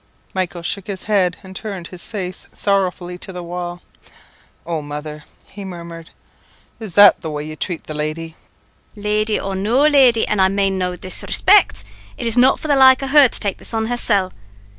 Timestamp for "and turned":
1.43-1.89